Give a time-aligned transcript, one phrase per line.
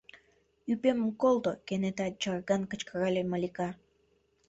[0.71, 3.69] —Ӱпемым колто!— кенета чарган кычкырале Малика.